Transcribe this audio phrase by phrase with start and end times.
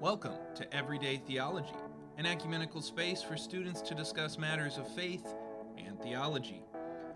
[0.00, 1.72] Welcome to Everyday Theology,
[2.18, 5.34] an ecumenical space for students to discuss matters of faith
[5.78, 6.62] and theology.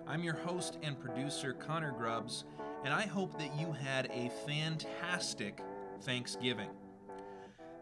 [0.06, 2.44] I'm your host and producer, Connor Grubbs,
[2.82, 5.60] and I hope that you had a fantastic
[6.00, 6.70] Thanksgiving.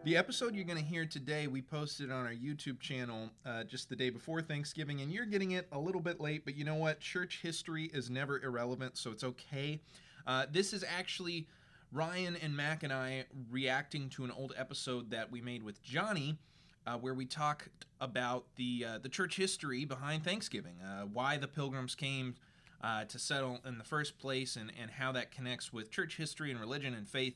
[0.03, 3.87] The episode you're going to hear today, we posted on our YouTube channel uh, just
[3.87, 6.75] the day before Thanksgiving, and you're getting it a little bit late, but you know
[6.75, 6.99] what?
[6.99, 9.79] Church history is never irrelevant, so it's okay.
[10.27, 11.47] Uh, this is actually
[11.91, 16.37] Ryan and Mak and I reacting to an old episode that we made with Johnny.
[16.87, 21.47] Uh, where we talked about the uh, the church history behind Thanksgiving, uh, why the
[21.47, 22.35] Pilgrims came
[22.81, 26.49] uh, to settle in the first place, and, and how that connects with church history
[26.49, 27.35] and religion and faith.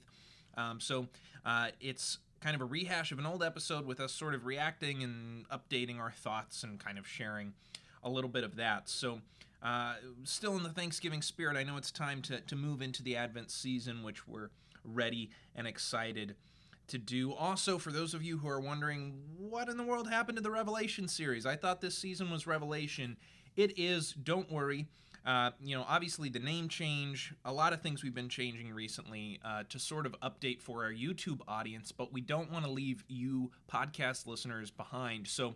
[0.57, 1.07] Um, so
[1.45, 5.03] uh, it's kind of a rehash of an old episode with us sort of reacting
[5.03, 7.53] and updating our thoughts and kind of sharing
[8.03, 8.89] a little bit of that.
[8.89, 9.19] So,
[9.63, 13.15] uh, still in the Thanksgiving spirit, I know it's time to, to move into the
[13.15, 14.49] Advent season, which we're
[14.83, 16.35] ready and excited
[16.87, 17.33] to do.
[17.33, 20.51] Also, for those of you who are wondering what in the world happened to the
[20.51, 23.15] Revelation series, I thought this season was Revelation.
[23.55, 24.87] It is, don't worry.
[25.25, 29.39] Uh, you know, obviously the name change, a lot of things we've been changing recently
[29.45, 33.05] uh, to sort of update for our YouTube audience, but we don't want to leave
[33.07, 35.25] you podcast listeners behind.
[35.27, 35.55] So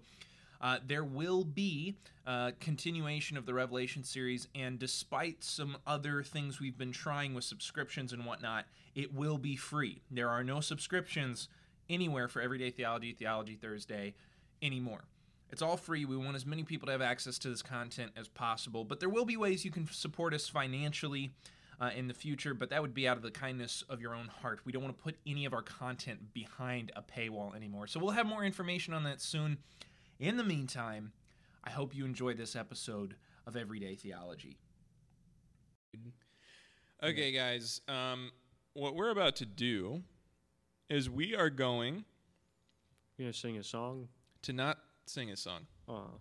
[0.61, 6.59] uh, there will be a continuation of the Revelation series, and despite some other things
[6.59, 10.01] we've been trying with subscriptions and whatnot, it will be free.
[10.09, 11.47] There are no subscriptions
[11.89, 14.15] anywhere for Everyday Theology, Theology Thursday
[14.61, 15.05] anymore.
[15.49, 16.03] It's all free.
[16.03, 19.09] We want as many people to have access to this content as possible, but there
[19.09, 21.31] will be ways you can support us financially.
[21.79, 24.27] Uh, in the future, but that would be out of the kindness of your own
[24.41, 24.59] heart.
[24.65, 27.85] We don't want to put any of our content behind a paywall anymore.
[27.85, 29.59] So we'll have more information on that soon.
[30.19, 31.11] In the meantime,
[31.63, 33.15] I hope you enjoy this episode
[33.45, 34.57] of Everyday Theology.
[37.03, 37.81] Okay, guys.
[37.87, 38.31] Um,
[38.73, 40.01] what we're about to do
[40.89, 42.05] is we are going
[43.17, 44.07] You gonna sing a song?
[44.43, 45.67] to not sing a song.
[45.87, 46.19] Oh,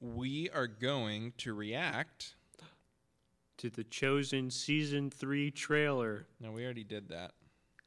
[0.00, 2.34] We are going to react.
[3.58, 6.26] to the chosen season three trailer.
[6.40, 7.32] No, we already did that.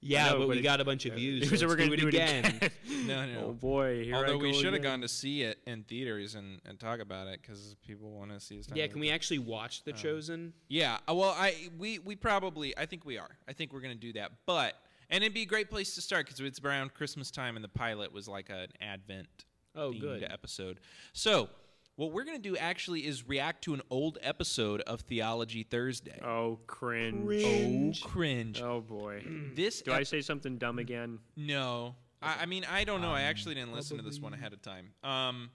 [0.02, 1.60] Yeah, No, but, we it- got a bunch of views.
[1.60, 2.46] so we're gonna do do it again.
[2.62, 2.72] again.
[3.08, 3.46] No, no.
[3.48, 4.04] Oh boy!
[4.04, 7.00] Here Although I we should have gone to see it in theaters and, and talk
[7.00, 8.68] about it because people want to see us.
[8.76, 10.54] yeah, can we actually watch The Um, Chosen?
[10.68, 10.98] Yeah.
[11.10, 13.32] uh, Well, I we we probably I think we are.
[13.48, 14.32] I think we're gonna do that.
[14.46, 14.76] But
[15.10, 17.70] and it'd be a great place to start because it's around Christmas time and the
[17.70, 19.46] pilot was like an Advent
[19.76, 20.24] Oh, good.
[20.24, 20.80] episode.
[21.14, 21.50] So
[21.96, 26.20] what we're gonna do actually is react to an old episode of Theology Thursday.
[26.24, 27.26] Oh cringe!
[27.26, 28.02] Cringe.
[28.04, 28.62] Oh, cringe!
[28.62, 29.24] Oh boy!
[29.56, 31.20] This Do I say something dumb again?
[31.38, 31.96] No.
[32.22, 33.12] I, I mean, I don't know.
[33.12, 34.92] I Um, actually didn't listen to this one ahead of time.
[35.04, 35.52] Um,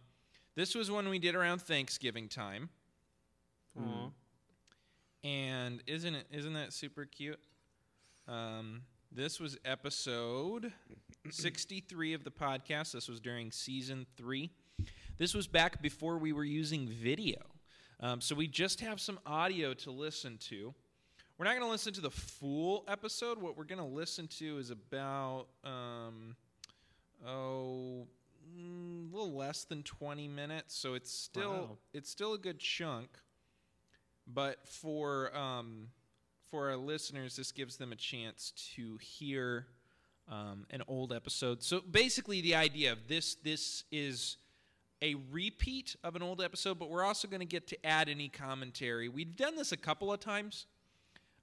[0.57, 2.71] this was one we did around Thanksgiving time,
[3.79, 4.11] Aw.
[5.25, 6.27] and isn't it?
[6.31, 7.39] Isn't that super cute?
[8.29, 10.73] Um, this was episode
[11.31, 12.93] sixty-three of the podcast.
[12.93, 14.51] This was during season three.
[15.21, 17.37] This was back before we were using video,
[18.01, 20.73] um, so we just have some audio to listen to.
[21.37, 23.37] We're not going to listen to the full episode.
[23.37, 26.37] What we're going to listen to is about um,
[27.29, 28.07] oh,
[28.59, 30.75] mm, a little less than 20 minutes.
[30.75, 31.79] So it's still Wow.
[31.93, 33.11] it's still a good chunk.
[34.27, 35.89] But for um,
[36.51, 39.67] for our listeners, this gives them a chance to hear
[40.31, 41.63] um, an old episode.
[41.63, 44.39] So basically, the idea of this this is
[45.03, 48.29] a repeat of an old episode, but we're also going to get to add any
[48.29, 49.09] commentary.
[49.09, 50.67] We've done this a couple of times,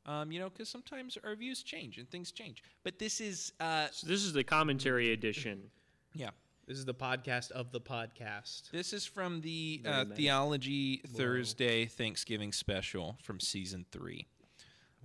[0.06, 2.63] um, you know, because sometimes our views change and things change.
[2.84, 5.72] But this is, uh, So this is the commentary edition.
[6.13, 6.29] yeah,
[6.68, 8.69] This is the podcast of the podcast.
[8.72, 10.16] this is from the uh, meta.
[10.16, 14.28] Theology Thursday Thanksgiving special from season three.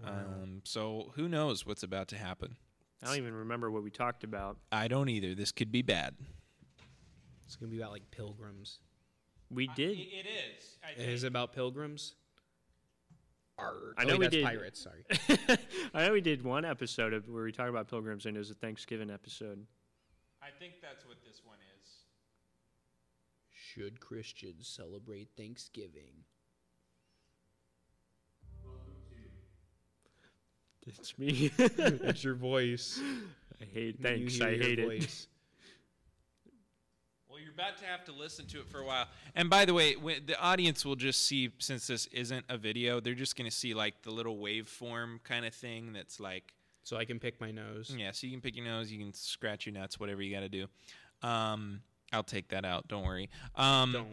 [0.05, 2.57] Um, so who knows what's about to happen?
[3.03, 4.59] I don't even remember what we talked about.
[4.71, 5.35] I don't either.
[5.35, 6.15] This could be bad.
[7.53, 8.79] It's gonna be about like pilgrims.
[9.51, 9.99] We did.
[9.99, 10.79] it is.
[10.83, 12.15] I It is about pilgrims.
[13.59, 13.93] Arr.
[13.99, 14.45] I Oh, know wait, we that's did.
[14.47, 14.81] pirates.
[14.81, 15.59] Sorry.
[15.93, 18.51] I know we did one episode of where we talked about pilgrims, and it was
[18.51, 19.67] a Thanksgiving episode.
[20.41, 21.91] I think that's what this one is.
[23.53, 26.25] Should Christians celebrate Thanksgiving?
[30.87, 31.49] It's me.
[31.59, 32.99] That's your voice.
[33.61, 33.99] I hate.
[33.99, 34.35] You Thanks.
[34.37, 35.27] hear I your hate it.
[37.43, 39.07] You're about to have to listen to it for a while.
[39.35, 43.15] And by the way, the audience will just see, since this isn't a video, they're
[43.15, 46.55] just going to see like the little waveform kind of thing that's like,
[46.85, 47.95] So I can pick my nose.
[47.97, 50.41] yeah, so you can pick your nose, you can scratch your nuts, whatever you got
[50.41, 50.67] to do.
[51.23, 51.81] Um,
[52.13, 52.89] I'll take that out.
[52.89, 53.31] Don't worry.
[53.57, 54.09] Um, Don't.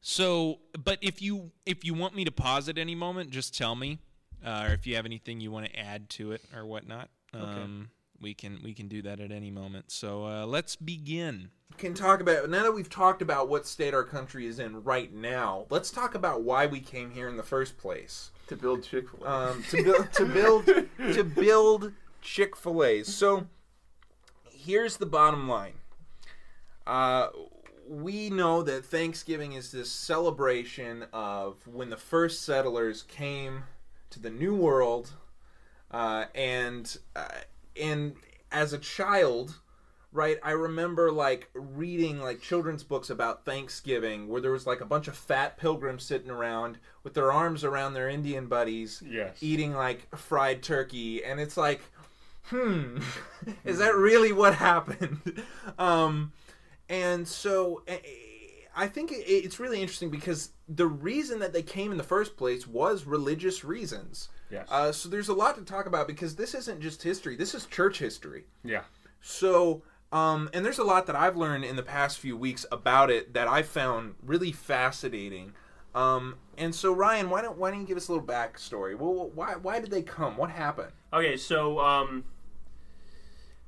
[0.00, 3.74] So, but if you if you want me to pause at any moment, just tell
[3.74, 3.98] me.
[4.44, 7.08] Uh, or if you have anything you want to add to it or whatnot.
[7.34, 7.88] Um,
[8.20, 9.90] we can we can do that at any moment.
[9.90, 11.50] So uh, let's begin.
[11.78, 15.12] Can talk about now that we've talked about what state our country is in right
[15.12, 15.66] now.
[15.70, 18.30] Let's talk about why we came here in the first place.
[18.48, 19.50] To build Chick Fil A.
[19.50, 20.66] Um, to build to build
[21.14, 21.92] to build
[22.22, 23.14] Chick Fil A's.
[23.14, 23.46] So
[24.50, 25.74] here's the bottom line.
[26.86, 27.28] Uh,
[27.88, 33.64] we know that Thanksgiving is this celebration of when the first settlers came
[34.10, 35.12] to the New World,
[35.90, 37.28] uh, and uh,
[37.80, 38.14] and
[38.52, 39.56] as a child,
[40.12, 44.86] right, I remember like reading like children's books about Thanksgiving, where there was like a
[44.86, 49.36] bunch of fat pilgrims sitting around with their arms around their Indian buddies, Yes.
[49.40, 51.80] eating like fried turkey, and it's like,
[52.44, 52.98] hmm,
[53.64, 55.42] is that really what happened?
[55.78, 56.32] um,
[56.88, 57.98] and so eh,
[58.74, 62.66] I think it's really interesting because the reason that they came in the first place
[62.66, 64.28] was religious reasons.
[64.50, 64.66] Yes.
[64.70, 67.66] Uh, so there's a lot to talk about because this isn't just history; this is
[67.66, 68.44] church history.
[68.64, 68.82] yeah.
[69.20, 69.82] So,
[70.12, 73.34] um, and there's a lot that I've learned in the past few weeks about it
[73.34, 75.52] that I found really fascinating.
[75.96, 78.96] Um, and so, Ryan, why don't why don't you give us a little backstory?
[78.96, 80.36] Well, why why did they come?
[80.36, 80.92] What happened?
[81.12, 82.24] Okay, so um,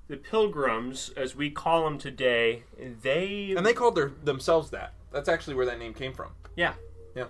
[0.08, 2.62] the Pilgrims, as we call them today,
[3.02, 4.92] they And they called their themselves that.
[5.12, 6.32] That's actually where that name came from.
[6.54, 6.74] yeah
[7.16, 7.24] Yeah.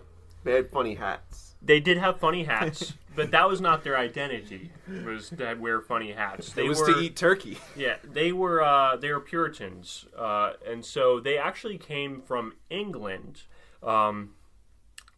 [0.45, 1.48] They had funny hats.
[1.61, 4.71] They did have funny hats, but that was not their identity.
[5.05, 6.53] Was to wear funny hats?
[6.53, 7.59] They it was were to eat turkey.
[7.77, 13.43] yeah they were uh, they were Puritans, uh, and so they actually came from England,
[13.83, 14.35] um,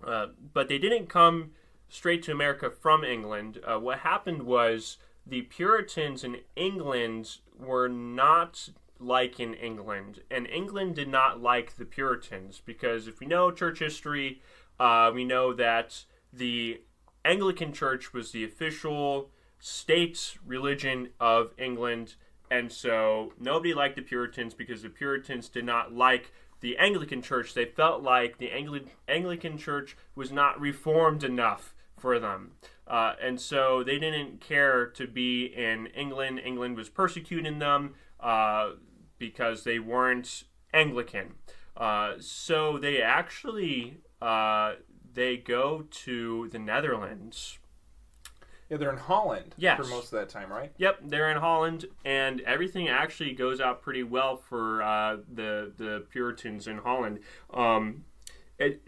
[0.04, 1.52] uh, but they didn't come
[1.88, 3.60] straight to America from England.
[3.64, 4.96] Uh, what happened was
[5.26, 11.84] the Puritans in England were not like in England, and England did not like the
[11.84, 14.40] Puritans because if we know church history,
[14.78, 16.80] uh, we know that the
[17.24, 22.14] Anglican Church was the official state religion of England,
[22.50, 27.54] and so nobody liked the Puritans because the Puritans did not like the Anglican Church.
[27.54, 32.52] They felt like the Angli- Anglican Church was not reformed enough for them.
[32.86, 36.40] Uh, and so they didn't care to be in England.
[36.44, 38.70] England was persecuting them uh,
[39.18, 40.44] because they weren't
[40.74, 41.34] Anglican.
[41.76, 44.72] Uh, so they actually uh,
[45.14, 47.58] they go to the Netherlands.
[48.68, 49.76] Yeah, they're in Holland Yes.
[49.78, 50.72] for most of that time, right?
[50.78, 56.04] Yep, they're in Holland, and everything actually goes out pretty well for uh, the the
[56.10, 57.18] Puritans in Holland.
[57.52, 58.04] Um,
[58.58, 58.80] it,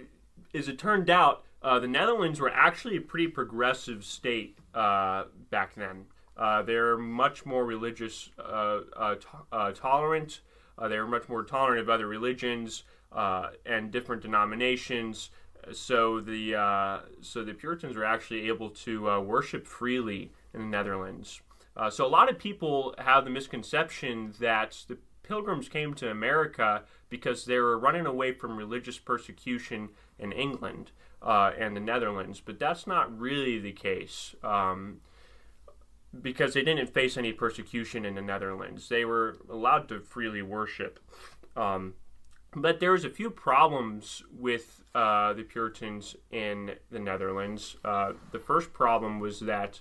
[0.54, 5.74] as it turned out, uh, the Netherlands were actually a pretty progressive state uh, back
[5.74, 6.04] then.
[6.36, 10.40] Uh, they're much more religious, uh, uh, to- uh, tolerant.
[10.78, 15.30] Uh, they were much more tolerant of other religions uh, and different denominations.
[15.70, 20.66] So the uh, so the Puritans were actually able to uh, worship freely in the
[20.66, 21.40] Netherlands.
[21.76, 26.82] Uh, so a lot of people have the misconception that the Pilgrims came to America
[27.08, 29.88] because they were running away from religious persecution
[30.18, 30.90] in England
[31.22, 34.34] uh, and the Netherlands, but that's not really the case.
[34.42, 35.00] Um,
[36.20, 38.88] because they didn't face any persecution in the Netherlands.
[38.90, 41.00] They were allowed to freely worship.
[41.56, 41.94] Um,
[42.54, 47.76] but there was a few problems with uh, the Puritans in the Netherlands.
[47.84, 49.80] Uh, the first problem was that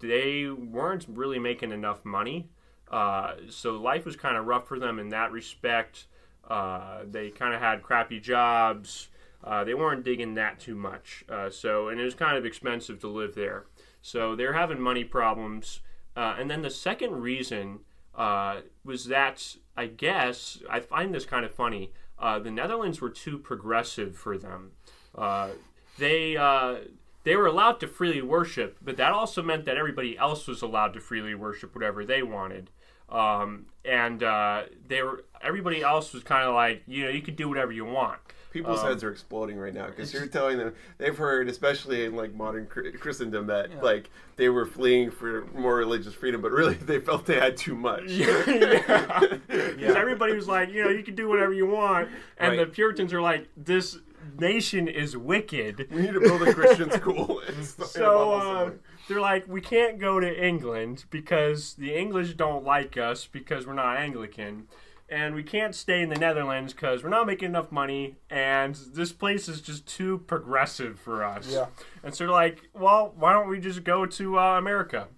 [0.00, 2.48] they weren't really making enough money.
[2.90, 6.06] Uh, so life was kind of rough for them in that respect.
[6.48, 9.08] Uh, they kind of had crappy jobs.
[9.42, 11.24] Uh, they weren't digging that too much.
[11.28, 13.64] Uh, so, and it was kind of expensive to live there.
[14.02, 15.80] So they're having money problems.
[16.16, 17.80] And then the second reason
[18.16, 21.92] uh, was that I guess I find this kind of funny.
[22.18, 24.72] Uh, the Netherlands were too progressive for them.
[25.14, 25.50] Uh,
[25.98, 26.76] they uh,
[27.24, 30.92] they were allowed to freely worship, but that also meant that everybody else was allowed
[30.94, 32.70] to freely worship whatever they wanted.
[33.08, 37.36] Um, and uh, they were everybody else was kind of like you know you could
[37.36, 38.20] do whatever you want.
[38.54, 42.14] People's Um, heads are exploding right now because you're telling them they've heard, especially in
[42.14, 47.00] like modern Christendom, that like they were fleeing for more religious freedom, but really they
[47.00, 48.04] felt they had too much.
[48.10, 49.18] yeah.
[49.48, 52.08] Because everybody was like, you know, you can do whatever you want.
[52.38, 53.98] And the Puritans are like, this
[54.38, 55.88] nation is wicked.
[55.90, 57.42] we need to build a Christian school.
[57.86, 58.70] So in uh,
[59.08, 63.74] they're like, we can't go to England because the English don't like us because we're
[63.74, 64.68] not Anglican.
[65.08, 69.12] And we can't stay in the Netherlands because we're not making enough money, and this
[69.12, 71.46] place is just too progressive for us.
[71.52, 71.66] Yeah.
[72.02, 75.08] And so they're like, well, why don't we just go to uh, America?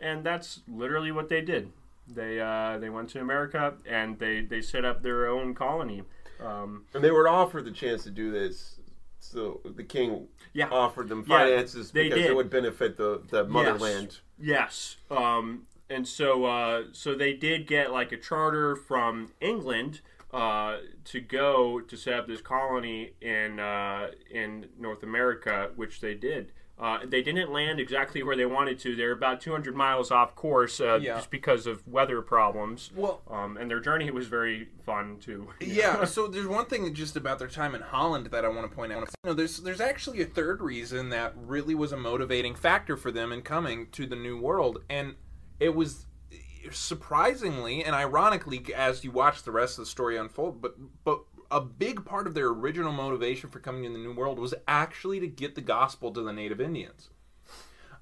[0.00, 1.72] And that's literally what they did.
[2.06, 6.02] They uh, they went to America and they, they set up their own colony.
[6.44, 8.76] Um, And they were offered the chance to do this.
[9.20, 10.68] So the king Yeah.
[10.70, 12.30] offered them Yeah, finances they because did.
[12.30, 14.18] it would benefit the, the motherland.
[14.38, 14.96] Yes.
[15.10, 20.00] Um, and so uh, so they did get like a charter from England
[20.32, 26.14] uh, to go to set up this colony in uh, in North America, which they
[26.14, 26.52] did.
[26.78, 28.96] Uh, they didn't land exactly where they wanted to.
[28.96, 31.16] They're about 200 miles off course uh, Yeah.
[31.16, 32.90] just because of weather problems.
[32.96, 35.48] Well- um, and their journey was very fun too.
[35.60, 38.74] Yeah, so there's one thing just about their time in Holland that I want to
[38.74, 39.00] point out.
[39.02, 43.10] You know, there's there's actually a third reason that really was a motivating factor for
[43.12, 45.16] them in coming to the New World, and
[45.60, 46.06] it was
[46.72, 50.74] surprisingly and ironically as you watch the rest of the story unfold, but
[51.04, 51.20] but
[51.52, 55.20] a big part of their original motivation for coming to the New World was actually
[55.20, 57.10] to get the gospel to the native Indians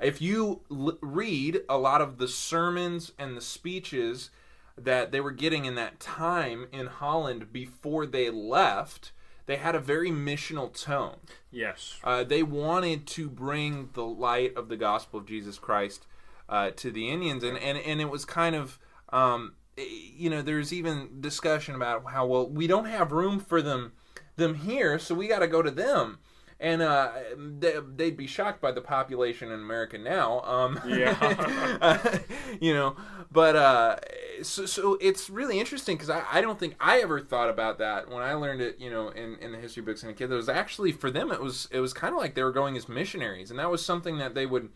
[0.01, 4.31] if you l- read a lot of the sermons and the speeches
[4.77, 9.13] that they were getting in that time in Holland before they left,
[9.47, 11.17] they had a very missional tone.
[11.51, 11.99] yes.
[12.05, 16.07] Uh, they wanted to bring the light of the gospel of Jesus Christ
[16.49, 18.79] uh, to the Indians, and, and, and it was kind of,
[19.11, 19.85] um, eh,
[20.17, 23.93] you know, there's even discussion about how well we don't have room for them
[24.39, 26.19] them here, so we got to go to them.
[26.61, 30.41] And uh, they, they'd be shocked by the population in America now.
[30.41, 32.19] Um, Yeah.
[32.61, 32.97] you know,
[33.31, 33.97] but uh,
[34.43, 38.09] so, so it's really interesting because I, I don't think I ever thought about that
[38.09, 38.81] when I learned it.
[38.81, 41.31] You know, in, in the history books and a kid, it was actually for them.
[41.31, 43.85] It was it was kind of like they were going as missionaries, and that was
[43.85, 44.71] something that they would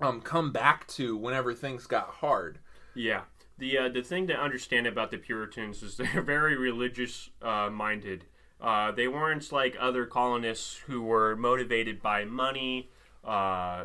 [0.00, 2.58] um, come back to whenever things got hard.
[2.94, 3.22] Yeah.
[3.58, 8.24] The uh, the thing to understand about the Puritans is they're very religious uh, minded.
[8.60, 12.90] Uh, they weren't like other colonists who were motivated by money.
[13.24, 13.84] Uh,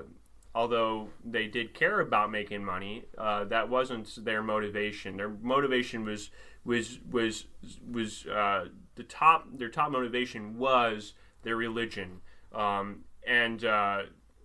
[0.56, 5.18] although they did care about making money, uh, that wasn't their motivation.
[5.18, 6.30] Their motivation was
[6.64, 7.46] was was
[7.92, 8.66] was uh,
[8.96, 9.48] the top.
[9.58, 12.22] Their top motivation was their religion.
[12.54, 14.04] Um, and uh,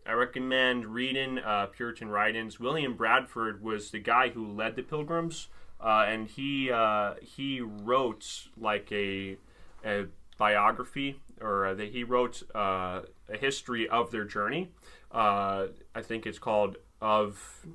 [0.09, 2.59] I recommend reading uh, Puritan writings.
[2.59, 5.49] William Bradford was the guy who led the Pilgrims,
[5.83, 9.37] uh, and he uh, he wrote like a,
[9.85, 10.07] a
[10.39, 14.71] biography, or uh, that he wrote uh, a history of their journey.
[15.13, 17.67] Uh, I think it's called of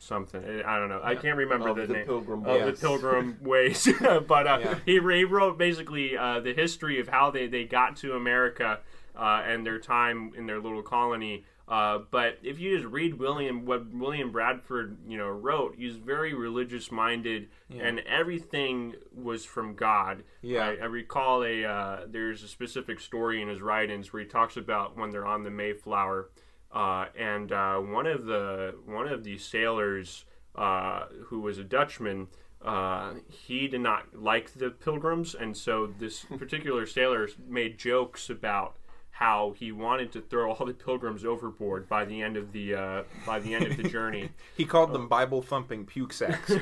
[0.00, 0.42] something.
[0.66, 1.02] I don't know.
[1.04, 3.88] I can't remember Of the, the name Pilgrim of the Pilgrim Ways,
[4.26, 4.78] but uh, Yeah.
[4.84, 8.80] he, he wrote basically uh, the history of how they, they got to America
[9.16, 11.44] uh, and their time in their little colony.
[11.66, 16.34] Uh, but if you just read William what William Bradford you know wrote, he's very
[16.34, 20.24] religious minded, and everything was from God.
[20.42, 20.66] Yeah.
[20.66, 24.58] I, I recall a uh, there's a specific story in his writings where he talks
[24.58, 26.28] about when they're on the Mayflower,
[26.70, 32.28] uh, and uh, one of the one of the sailors uh, who was a Dutchman.
[32.62, 38.76] Uh, he did not like the pilgrims, and so this particular sailor made jokes about
[39.14, 43.02] how he wanted to throw all the pilgrims overboard by the end of the uh,
[43.24, 44.28] by the end of the journey.
[44.56, 46.52] He called them Bible thumping puke sacks.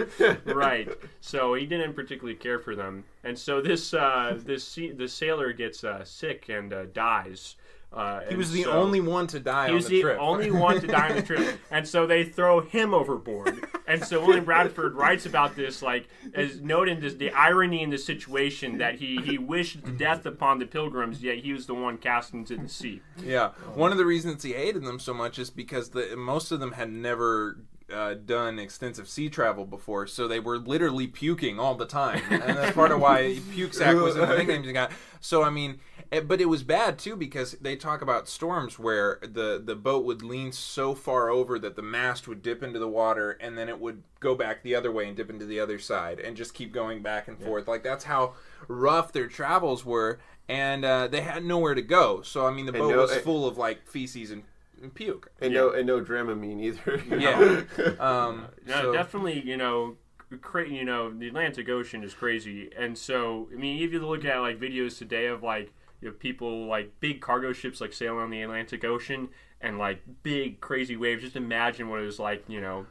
[0.44, 0.88] right.
[1.20, 5.52] So he didn't particularly care for them, and so this uh, this sea- the sailor
[5.52, 7.56] gets uh, sick and uh, dies.
[7.92, 10.18] Uh, He was the only one to die He on was the, the trip.
[10.20, 13.66] only one to die on the trip, and so they throw him overboard.
[13.86, 17.96] And so William Bradford writes about this, like as noting this, the irony in the
[17.98, 22.34] situation that he he wished death upon the pilgrims, yet he was the one cast
[22.34, 23.00] into the sea.
[23.24, 26.60] Yeah, one of the reasons he hated them so much is because the most of
[26.60, 27.56] them had never
[27.90, 32.42] uh, done extensive sea travel before, so they were literally puking all the time, and
[32.42, 34.92] that's part of why puke sack was the nickname he got.
[35.20, 35.80] So I mean,
[36.24, 40.22] but it was bad too because they talk about storms where the the boat would
[40.22, 43.78] lean so far over that the mast would dip into the water, and then it
[43.80, 46.72] would go back the other way and dip into the other side, and just keep
[46.72, 47.68] going back and forth.
[47.68, 48.34] Like that's how
[48.68, 50.18] rough their travels were.
[50.50, 53.14] And uh, they had nowhere to go, so I mean, the And boat no- was
[53.16, 54.44] full of like feces and,
[54.82, 55.30] and puke.
[55.42, 57.02] and no and no Dramamine either.
[57.06, 57.62] you Yeah.
[58.00, 59.96] Um, No, so- definitely, you know,
[60.40, 64.24] cra- you know, the Atlantic Ocean is crazy, and so I mean, if you look
[64.24, 68.20] at like videos today of like you have people like big cargo ships like sailing
[68.20, 69.28] on the Atlantic Ocean
[69.60, 72.86] and like big crazy waves, just imagine what it was like, you know,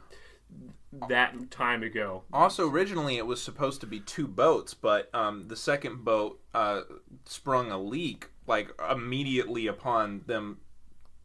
[1.08, 2.22] that time ago.
[2.32, 6.82] Also, originally it was supposed to be two boats, but um, the second boat uh,
[7.24, 10.58] sprung a leak like immediately upon them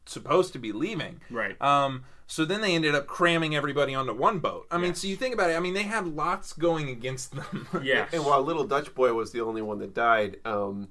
[0.06, 1.22] supposed to be leaving.
[1.30, 1.60] Right.
[1.62, 4.68] Um, so then they ended up cramming everybody onto one boat.
[4.70, 5.00] I mean, Yes.
[5.00, 5.56] so you think about it.
[5.56, 7.68] I mean, they had lots going against them.
[7.82, 8.10] Yes.
[8.14, 10.90] And while Little Dutch Boy was the only one that died, um,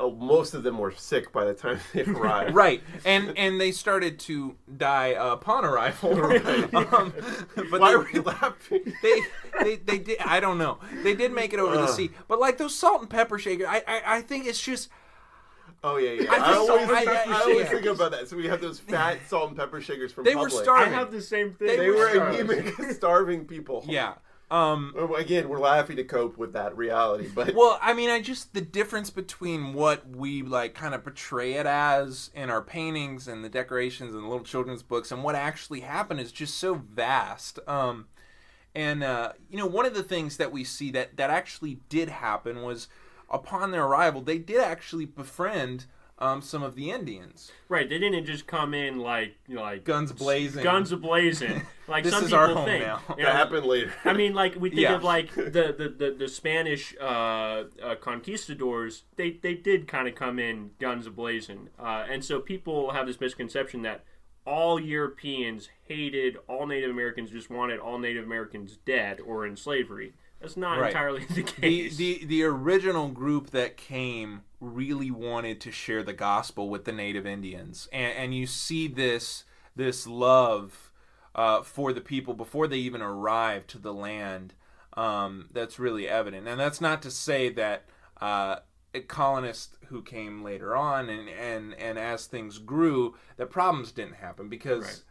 [0.00, 2.54] uh, most of them were sick by the time they arrived.
[2.54, 6.14] Right, and and they started to die uh, upon arrival.
[6.76, 7.12] um,
[7.70, 8.92] but Why they- were you laughing?
[9.02, 9.20] they,
[9.62, 10.18] they they did.
[10.20, 10.78] I don't know.
[11.02, 13.82] They did make it over the sea, but like those salt and pepper shakers, I
[13.86, 14.88] I, I think it's just.
[15.86, 16.32] Oh yeah, yeah.
[16.32, 18.26] I I, always, saw- I, I- I always think about that.
[18.28, 20.60] So we have those fat salt and pepper shakers from They were Publix.
[20.60, 20.94] I starving.
[20.94, 21.66] have the same thing.
[21.68, 23.84] They They were were anemic, starving people.
[23.86, 24.14] Yeah.
[24.50, 28.54] Um, Again, we're laughing to cope with that reality, but well, I mean, I just
[28.54, 33.42] the difference between what we like kind of portray it as in our paintings and
[33.42, 37.58] the decorations and the little children's books and what actually happened is just so vast.
[37.66, 38.06] Um,
[38.74, 42.08] and uh, you know, one of the things that we see that that actually did
[42.08, 42.88] happen was
[43.30, 45.86] upon their arrival, they did actually befriend
[46.18, 47.50] um, some of the Indians.
[47.68, 50.62] Right, they didn't just come in like you know, like Guns blazing.
[50.62, 51.62] guns a blazing.
[51.86, 52.82] Like This some is people our home think.
[52.82, 53.02] now.
[53.18, 53.92] You that happened later.
[54.06, 54.94] I mean, like we think Yeah.
[54.94, 57.04] of like the the, the, the Spanish uh,
[57.82, 59.02] uh, conquistadors.
[59.16, 63.20] They they did kind of come in guns blazing, uh, and so people have this
[63.20, 64.02] misconception that
[64.46, 70.14] all Europeans hated all Native Americans, just wanted all Native Americans dead or in slavery.
[70.44, 70.88] That's not Right.
[70.88, 71.96] entirely the the, case.
[71.96, 77.26] the the original group that came really wanted to share the gospel with the native
[77.26, 80.92] Indians, and, and you see this this love
[81.34, 84.52] uh, for the people before they even arrive to the land.
[84.96, 87.86] Um, that's really evident, and that's not to say that
[88.20, 88.56] uh,
[89.08, 94.48] colonists who came later on and and and as things grew, that problems didn't happen
[94.50, 95.02] because Right.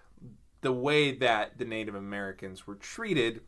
[0.61, 3.41] the way that the Native Americans were treated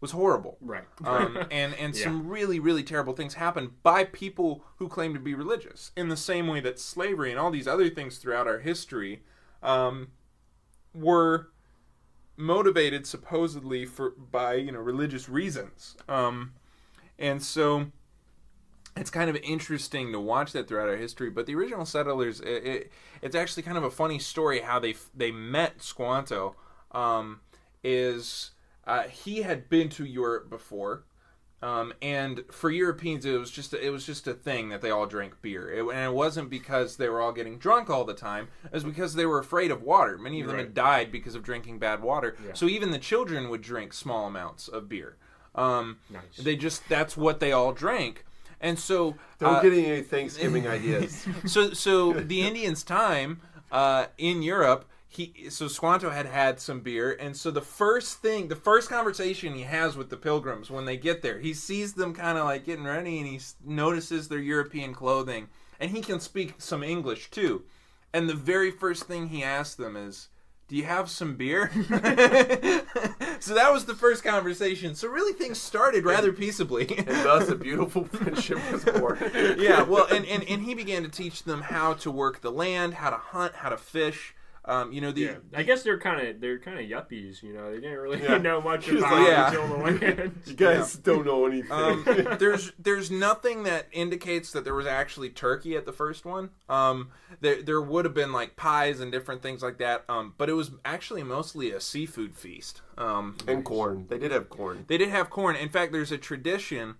[0.00, 0.84] was horrible right.
[1.04, 2.04] um, and and Yeah.
[2.04, 6.16] some really really terrible things happen by people who claim to be religious in the
[6.16, 9.22] same way that slavery and all these other things throughout our history
[9.62, 10.08] um,
[10.94, 11.48] were
[12.36, 16.52] motivated supposedly for by you know religious reasons um,
[17.18, 17.86] and so
[18.94, 22.66] it's kind of interesting to watch that throughout our history but the original settlers it,
[22.66, 26.54] it, it's actually kind of a funny story how they they met Squanto
[26.92, 27.40] um,
[27.82, 28.50] is
[28.86, 31.04] uh, he had been to Europe before
[31.62, 34.90] um, and for Europeans, it was just a, it was just a thing that they
[34.90, 38.14] all drank beer, it, and it wasn't because they were all getting drunk all the
[38.14, 38.48] time.
[38.66, 40.18] It was because they were afraid of water.
[40.18, 42.36] Many of them had died because of drinking bad water.
[42.44, 42.52] Yeah.
[42.52, 45.16] So even the children would drink small amounts of beer.
[45.54, 46.36] Um, Nice.
[46.38, 48.26] They just that's what they all drank,
[48.60, 51.26] and so Don't uh, get any Thanksgiving ideas.
[51.46, 53.40] so so the Indians' time
[53.72, 58.48] uh, in Europe, he so Squanto had had some beer, and so the first thing,
[58.48, 62.14] the first conversation he has with the pilgrims when they get there, he sees them
[62.14, 66.54] kind of like getting ready, and he notices their European clothing, and he can speak
[66.58, 67.64] some English too,
[68.12, 70.28] and the very first thing he asks them is.
[70.68, 71.70] Do you have some beer?
[73.38, 74.96] so that was the first conversation.
[74.96, 76.88] So really, things started rather peaceably.
[76.98, 79.18] and thus a beautiful friendship was born.
[79.58, 82.94] yeah, well, and, and, and he began to teach them how to work the land,
[82.94, 84.34] how to hunt, how to fish.
[84.68, 87.52] Um, you know, the Yeah, I guess they're kind of they're kind of yuppies, you
[87.52, 87.70] know.
[87.70, 88.38] They didn't really Yeah.
[88.48, 89.46] know much about like- Yeah.
[89.48, 90.42] until the land.
[90.46, 91.70] You guys don't know anything.
[91.70, 92.04] um,
[92.40, 96.50] there's there's nothing that indicates that there was actually turkey at the first one.
[96.68, 100.04] Um, there there would have been like pies and different things like that.
[100.08, 102.82] Um, but it was actually mostly a seafood feast.
[102.98, 104.06] Um, and corn.
[104.08, 104.84] They did have corn.
[104.88, 105.54] They did have corn.
[105.54, 106.96] In fact, there's a tradition.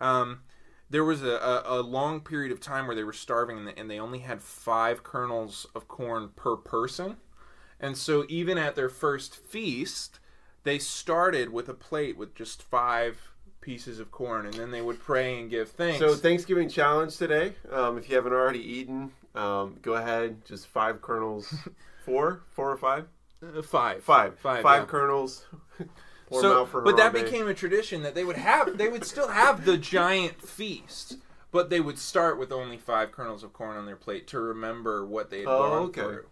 [0.00, 0.42] Um,
[0.90, 3.74] there was a, a, a long period of time where they were starving and they,
[3.76, 7.16] and they only had five kernels of corn per person.
[7.80, 10.18] And so, even at their first feast,
[10.64, 14.98] they started with a plate with just five pieces of corn, and then they would
[14.98, 15.98] pray and give thanks.
[15.98, 17.52] So Thanksgiving challenge today.
[17.70, 20.44] Um, if you haven't already eaten, um, go ahead.
[20.44, 21.54] Just five kernels.
[22.04, 23.04] Four, four or five?
[23.42, 24.86] Uh, five, Five, five, five yeah.
[24.86, 25.44] kernels.
[26.28, 28.76] Pour 'em so, out for but that became a tradition that they would have.
[28.78, 31.16] They would still have the giant feast,
[31.50, 35.06] but they would start with only five kernels of corn on their plate to remember
[35.06, 36.00] what they had Oh, gone okay.
[36.02, 36.26] through.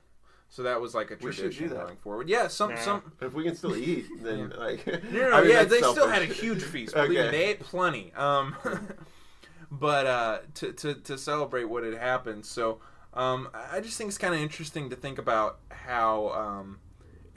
[0.48, 1.84] So that was like a We tradition do that.
[1.86, 2.28] going forward.
[2.28, 2.76] Yeah, some Nah.
[2.76, 3.12] some.
[3.20, 6.08] If we can still eat, then like No, no, I mean, yeah, that's they still
[6.08, 6.94] had a huge feast.
[6.94, 8.12] Believe me, they ate plenty.
[8.14, 8.54] Um,
[9.70, 12.80] but uh, to, to to celebrate what had happened, so
[13.14, 16.78] um, I just think it's kind of interesting to think about how um,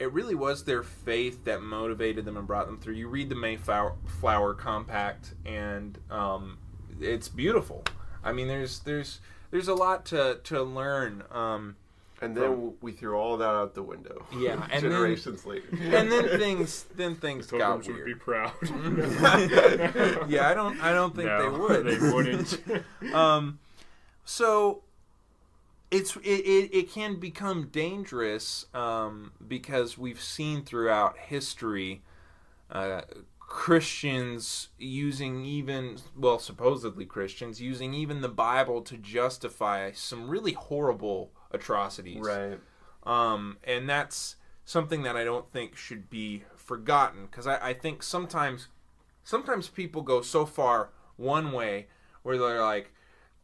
[0.00, 2.94] it really was their faith that motivated them and brought them through.
[2.94, 6.58] You read the Mayflower Flower Compact, and um,
[7.00, 7.84] it's beautiful.
[8.24, 11.22] I mean, there's there's there's a lot to to learn.
[11.30, 11.76] Um,
[12.22, 14.26] And then we threw all that out the window.
[14.36, 15.68] Yeah, and then- generations later.
[15.72, 18.52] and then things then things got Pilgrims would be proud.
[20.28, 21.86] yeah, I don't I don't think No, they would.
[21.86, 23.14] They wouldn't.
[23.14, 23.58] um,
[24.24, 24.82] so
[25.90, 32.02] it's it, it, it can become dangerous um, because we've seen throughout history
[32.70, 33.02] uh,
[33.40, 41.32] Christians using even well supposedly Christians using even the Bible to justify some really horrible
[41.50, 42.58] atrocities right.
[43.04, 48.04] um, and that's something that I don't think should be forgotten because I, I think
[48.04, 48.68] sometimes
[49.24, 51.88] sometimes people go so far one way
[52.22, 52.92] where they're like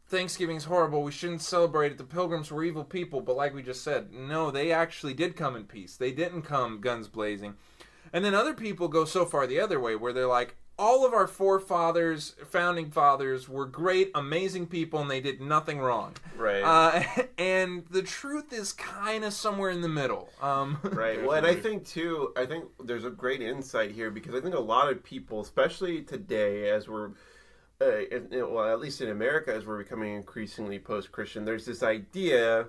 [0.07, 1.03] Thanksgiving's horrible.
[1.03, 1.97] We shouldn't celebrate it.
[1.97, 3.21] The pilgrims were evil people.
[3.21, 5.95] But like we just said, no, they actually did come in peace.
[5.95, 7.55] They didn't come guns blazing.
[8.13, 11.13] And then other people go so far the other way where they're like, all of
[11.13, 16.13] our forefathers, founding fathers, were great, amazing people, and they did nothing wrong.
[16.37, 16.61] Right.
[16.61, 17.03] Uh,
[17.37, 20.29] and the truth is kind of somewhere in the middle.
[20.41, 21.21] Um, Right.
[21.21, 24.55] Well, and I think too, I think there's a great insight here because I think
[24.55, 27.11] a lot of people, especially today, as we're,
[27.81, 32.67] uh, in, well, at least in America, as we're becoming increasingly post-Christian, there's this idea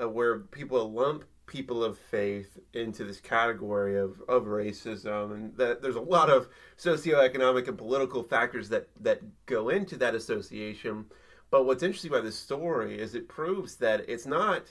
[0.00, 5.82] uh, where people lump people of faith into this category of, of racism, and that
[5.82, 6.48] there's a lot of
[6.78, 11.06] socioeconomic and political factors that that go into that association.
[11.50, 14.70] But what's interesting about this story is it proves that it's not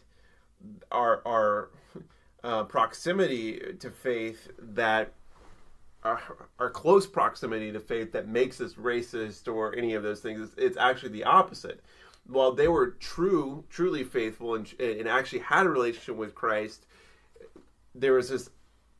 [0.92, 1.72] our our
[2.44, 5.14] uh, proximity to faith that
[6.60, 10.41] our, close proximity to faith that makes us racist or any of those things.
[10.41, 11.82] It's, it's actually the opposite.
[12.28, 16.86] While they were true, truly faithful, and, and actually had a relationship with Christ,
[17.96, 18.50] there was this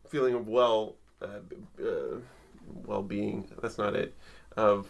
[0.10, 1.40] feeling of well, uh,
[1.82, 2.20] uh,
[2.86, 3.50] well-being.
[3.62, 4.16] That's not it.
[4.56, 4.88] Of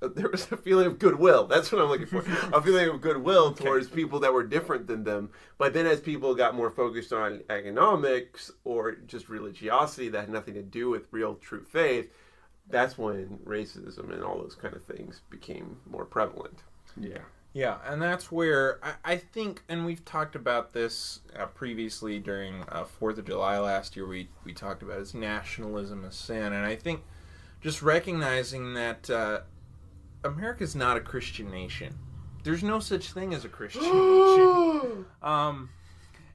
[0.14, 1.46] there was a feeling of goodwill.
[1.46, 2.18] That's what I'm looking for.
[2.52, 5.30] a feeling of goodwill towards people that were different than them.
[5.56, 10.54] But then, as people got more focused on economics or just religiosity that had nothing
[10.54, 12.12] to do with real true faith,
[12.68, 16.62] that's when racism and all those kind of things became more prevalent.
[16.96, 17.18] Yeah.
[17.54, 22.62] Yeah, and that's where I, I think, and we've talked about this uh, previously during
[22.68, 24.06] uh, Fourth of July last year.
[24.06, 27.00] We we talked about is nationalism a sin, and I think
[27.60, 29.40] just recognizing that uh,
[30.24, 31.94] America's not a Christian nation.
[32.44, 35.06] There's no such thing as a Christian nation.
[35.22, 35.70] Um,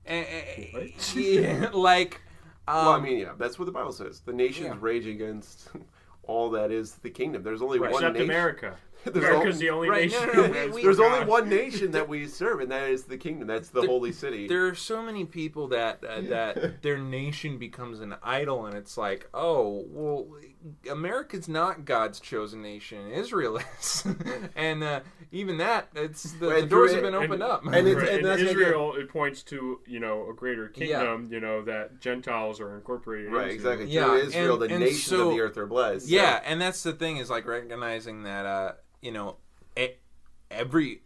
[0.05, 0.25] and,
[0.71, 1.15] What?
[1.15, 2.21] yeah, like,
[2.67, 4.19] um, well, I mean, yeah, that's what the Bible says.
[4.21, 4.77] The nations yeah.
[4.79, 5.69] rage against
[6.23, 7.43] all that is the kingdom.
[7.43, 8.29] There's only one Except nation.
[8.29, 8.77] America.
[9.05, 10.27] There's America's only- the only right, nation.
[10.27, 11.27] no, no, no, we- has we- There's only God.
[11.27, 13.47] one nation that we serve, and that is the kingdom.
[13.49, 14.47] That's the There- holy city.
[14.47, 18.97] there are so many people that uh, that their nation becomes an idol, and it's
[18.97, 20.27] like, oh, well,
[20.89, 23.11] America's not God's chosen nation.
[23.11, 24.05] Israel is,
[24.55, 24.99] and uh,
[25.31, 27.65] even that, it's the, the doors and- have been opened and- up.
[27.65, 31.27] and it's- Right, and that's like Israel, it points to you know a greater kingdom.
[31.31, 33.31] You know that Gentiles are incorporated.
[33.31, 33.55] right, into.
[33.55, 33.85] exactly.
[33.87, 36.07] Yeah, Through Israel, and- the and nations so- of the earth are blessed.
[36.07, 38.71] So- yeah, and that's the thing is like recognizing that, uh,
[39.01, 39.37] you know,
[40.53, 41.01] every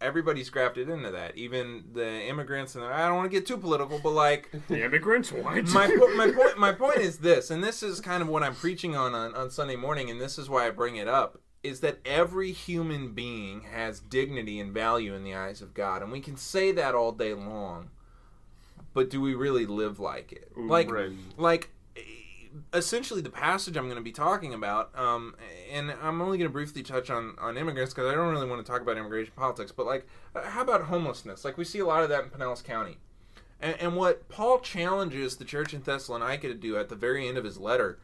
[0.00, 1.36] everybody's grafted into that.
[1.36, 4.50] Even the immigrants, and I don't want to get too political, but like.
[4.68, 5.32] The immigrants.
[5.32, 5.64] What?
[5.68, 8.54] my, po- my point my point is this and this is kind of what i'm
[8.54, 11.80] preaching on, on on sunday morning and this is why i bring it up is
[11.80, 16.20] that every human being has dignity and value in the eyes of god and we
[16.20, 17.90] can say that all day long
[18.94, 21.10] but do we really live like it like right.
[21.36, 21.70] like
[22.72, 25.34] essentially the passage i'm going to be talking about um,
[25.70, 28.64] and i'm only going to briefly touch on on immigrants because i don't really want
[28.64, 31.86] to talk about immigration politics but like uh, how about homelessness like we see a
[31.86, 32.98] lot of that in pinellas county
[33.62, 37.38] and, and what Paul challenges the church in Thessalonica to do at the very end
[37.38, 37.98] of his letter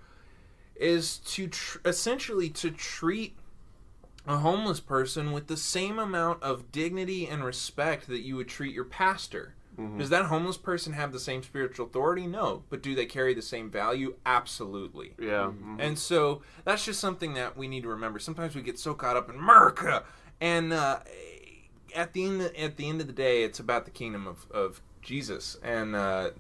[0.76, 3.36] is to tr- essentially to treat
[4.26, 8.74] a homeless person with the same amount of dignity and respect that you would treat
[8.74, 9.54] your pastor.
[9.96, 12.26] Does that homeless person have the same spiritual authority?
[12.26, 12.64] No.
[12.68, 14.16] But do they carry the same value?
[14.26, 15.14] Absolutely.
[15.20, 15.52] Yeah.
[15.54, 15.76] mhm.
[15.78, 18.18] And so that's just something that we need to remember.
[18.18, 20.02] Sometimes we get so caught up in America,
[20.40, 20.98] and uh,
[21.94, 24.80] at the end at the end of the day, it's about the kingdom of, of
[25.00, 26.30] Jesus and uh,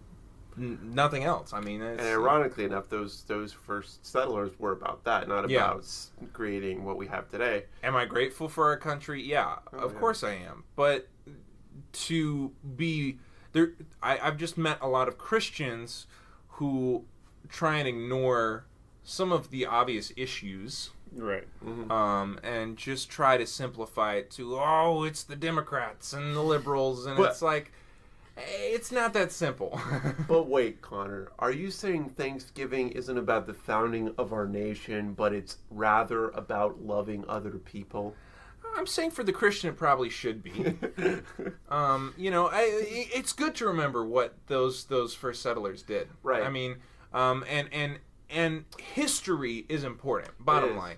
[0.58, 1.52] n- nothing else.
[1.52, 5.70] I mean, it's, And ironically enough, those those first settlers were about that, not Yeah.
[5.70, 5.86] about
[6.32, 7.66] creating what we have today.
[7.84, 9.22] am I grateful for our country?
[9.22, 9.98] Yeah, of yeah.
[10.00, 10.64] course I am.
[10.74, 11.06] But
[11.92, 13.18] to be
[13.52, 16.06] there, I, I've just met a lot of Christians
[16.52, 17.04] who
[17.48, 18.64] try and ignore
[19.02, 21.44] some of the obvious issues right.
[21.90, 27.06] um, and just try to simplify it to oh it's the democrats and the liberals
[27.06, 27.72] and But- it's like
[28.36, 29.80] eh, it's not that simple
[30.28, 35.32] But wait, Connor, are you saying Thanksgiving isn't about the founding of our nation, but
[35.32, 38.14] it's rather about loving other people?
[38.78, 40.76] I'm saying for the christian it probably should be
[41.68, 42.60] um, you know I,
[43.12, 46.42] it's good to remember what those those first settlers did Right.
[46.42, 46.76] i mean
[47.12, 47.98] um, and and
[48.30, 50.76] and history is important bottom is.
[50.76, 50.96] line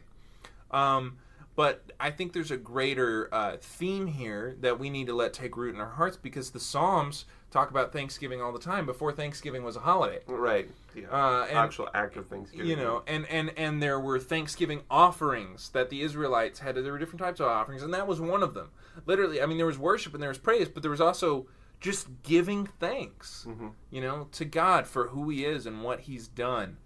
[0.71, 1.19] um,
[1.57, 5.57] but I think there's a greater uh, theme here that we need to let take
[5.57, 9.63] root in our hearts because the Psalms talk about Thanksgiving all the time before Thanksgiving
[9.65, 10.21] was a holiday.
[10.27, 10.69] right.
[10.95, 11.07] Yeah.
[11.11, 12.67] Uh, and, Actual act of Thanksgiving.
[12.67, 16.75] you know, and, and and there were Thanksgiving offerings that the Israelites had.
[16.75, 18.71] There were different types of offerings, and that was one of them.
[19.07, 21.47] Literally, I mean, there was worship and there was praise, but there was also
[21.81, 23.47] just giving thanks,
[23.91, 26.77] you know, to God for who He is and what He's done.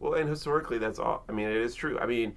[0.00, 1.22] Well, and historically, that's all.
[1.28, 1.98] I mean, it is true.
[2.00, 2.34] I mean,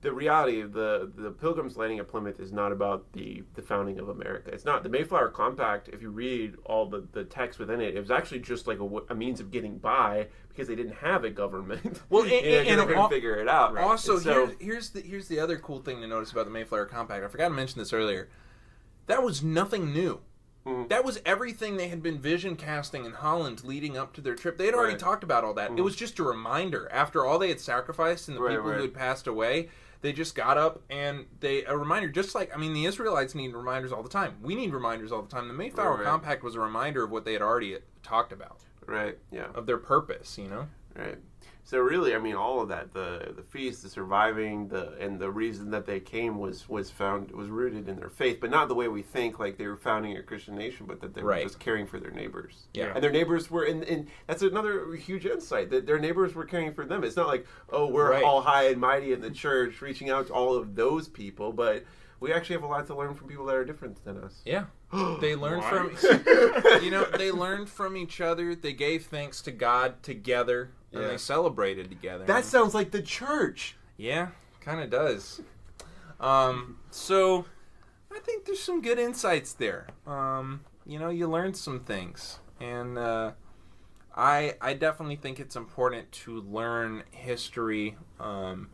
[0.00, 3.98] the reality of the the Pilgrims landing at Plymouth is not about the the founding
[3.98, 4.50] of America.
[4.52, 5.88] It's not the Mayflower Compact.
[5.88, 9.14] If you read all the the text within it, it was actually just like a
[9.14, 12.00] means of getting by because they didn't have a government.
[12.08, 13.76] Well, and- and, and- they and couldn't figure it out.
[13.76, 16.86] Also, so, here's, here's the here's the other cool thing to notice about the Mayflower
[16.86, 17.24] Compact.
[17.24, 18.28] I forgot to mention this earlier.
[19.06, 20.20] That was nothing new.
[20.66, 20.88] Mhm.
[20.88, 24.56] That was everything they had been vision casting in Holland leading up to their trip.
[24.56, 25.00] They had already Right.
[25.00, 25.72] talked about all that.
[25.76, 28.76] It was just a reminder after all they had sacrificed and the Right, people right.
[28.76, 29.68] who had passed away.
[30.00, 33.54] They just got up and they a reminder, just like I mean, the Israelites need
[33.54, 34.36] reminders all the time.
[34.42, 35.48] We need reminders all the time.
[35.48, 36.02] The Mayflower.
[36.02, 39.46] Compact was a reminder of what they had already talked about, right, yeah.
[39.54, 40.36] of their purpose.
[40.38, 40.68] You know.
[40.96, 41.18] Right.
[41.66, 45.30] So really, I mean, all of that the the feast, the surviving, the and the
[45.30, 48.74] reason that they came was was found was rooted in their faith, but not the
[48.74, 51.38] way we think, like they were founding a Christian nation, but that they Right.
[51.42, 52.66] were just caring for their neighbors.
[52.74, 52.92] Yeah.
[52.94, 56.74] And their neighbors were, in, and that's another huge insight that their neighbors were caring
[56.74, 57.02] for them.
[57.02, 58.22] It's not like, oh, we're Right.
[58.22, 61.82] all high and mighty in the church, reaching out to all of those people, but
[62.24, 64.42] we actually have a lot to learn from people that are different than us.
[64.44, 64.64] Yeah.
[65.20, 65.70] They learned Why?
[65.70, 68.54] from you know, they learned from each other.
[68.54, 71.08] They gave thanks to God together and Yeah.
[71.08, 72.24] they celebrated together.
[72.24, 73.76] That sounds like the church.
[73.96, 74.28] yeah,
[74.60, 75.40] kind of does.
[76.20, 77.44] Um, so
[78.14, 79.88] I think there's some good insights there.
[80.06, 83.32] Um, you know, you learn some things, and uh,
[84.14, 88.70] I I definitely think it's important to learn history, um,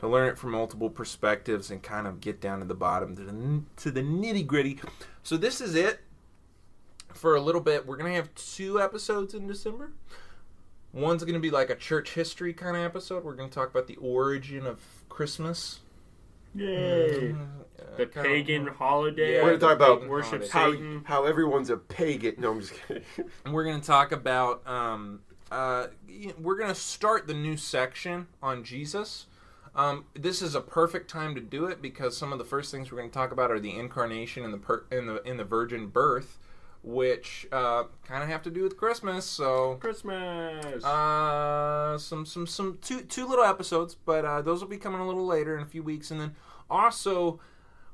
[0.00, 3.22] to learn it from multiple perspectives, and kind of get down to the bottom to
[3.22, 4.78] the to the nitty gritty.
[5.22, 6.00] So this is it
[7.14, 7.86] for a little bit.
[7.86, 9.92] We're gonna have two episodes in December.
[10.92, 13.24] One's gonna be like a church history kind of episode.
[13.24, 15.80] We're gonna talk about the origin of Christmas.
[16.54, 17.32] Yay!
[17.32, 17.36] Uh,
[17.96, 19.34] The kinda- pagan holiday.
[19.36, 20.48] Yeah, We're gonna talk about pagan worship.
[20.50, 20.72] How
[21.04, 22.34] how everyone's a pagan.
[22.38, 23.04] No, I'm just kidding.
[23.52, 25.20] We're going to talk about um,
[25.52, 25.88] uh,
[26.38, 29.26] we're going to start the new section on jesus
[29.74, 32.90] um, this is a perfect time to do it because some of the first things
[32.90, 35.44] we're going to talk about are the incarnation and the per- in the in the
[35.44, 36.38] virgin birth
[36.82, 39.76] which uh, kind of have to do with christmas so.
[39.80, 40.82] Christmas.
[40.82, 45.06] uh, some some some two two little episodes but uh, those will be coming a
[45.06, 46.10] little later in a few weeks.
[46.10, 46.34] And then
[46.70, 47.40] also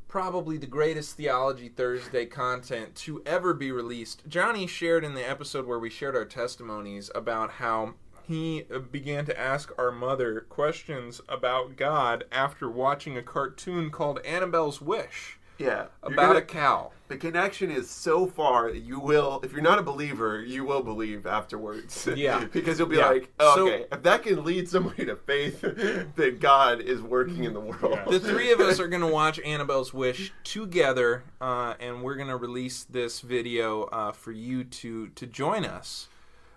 [0.09, 4.23] probably the greatest theology thursday content to ever be released.
[4.29, 7.95] Johnny shared in the episode where we shared our testimonies about how
[8.27, 14.19] he uh, began to ask our mother questions about god after watching a cartoon called
[14.25, 15.87] annabelle's wish Yeah.
[16.03, 19.79] About gonna- a cow the connection is so far that you will, if you're not
[19.79, 22.09] a believer, you will believe afterwards.
[22.17, 22.45] Yeah.
[22.53, 23.11] because you'll be Yeah.
[23.11, 25.61] like, oh, So- okay, if that can lead somebody to faith,
[26.17, 27.97] then God is working in the world.
[28.07, 28.11] Yeah.
[28.11, 32.27] the three of us are going to watch Annabelle's Wish together, uh, and we're going
[32.27, 36.09] to release this video uh, for you to to join us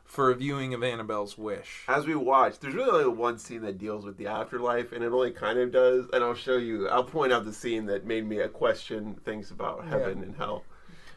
[0.10, 1.84] for a viewing of Annabelle's Wish.
[1.88, 5.12] As we watch, there's really only one scene that deals with the afterlife, and it
[5.12, 6.08] only kind of does.
[6.12, 6.90] And I'll show you.
[6.90, 10.64] I'll point out the scene that made me question things about heaven and hell.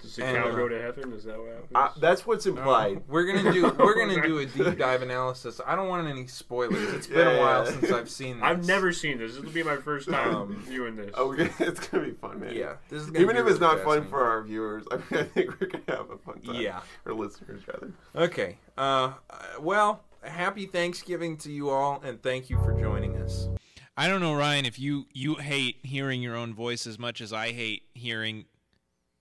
[0.02, 1.12] Does the and, cow uh, go to heaven?
[1.12, 1.70] Is that what happens?
[1.74, 3.02] Uh, that's what's implied.
[3.08, 5.60] We're gonna do we're gonna do a deep dive analysis.
[5.66, 6.92] I don't want any spoilers.
[6.94, 7.70] It's been Yeah, a while yeah.
[7.70, 8.36] think I've seen.
[8.36, 8.44] This.
[8.44, 9.34] I've never seen this.
[9.34, 11.10] This will be my first time Um, viewing this.
[11.14, 12.54] Oh, gonna, it's gonna be fun, man.
[12.54, 15.04] Yeah, this is gonna Even be if it's not fun for our viewers, I, mean,
[15.12, 16.54] I think we're gonna have a fun time.
[16.56, 16.80] Yeah.
[17.06, 17.92] or listeners rather.
[18.16, 18.58] Okay.
[18.76, 23.48] Uh, uh, well, happy Thanksgiving to you all, and thank you for joining us.
[23.96, 27.32] I don't know, Ryan, if you you hate hearing your own voice as much as
[27.32, 28.46] I hate hearing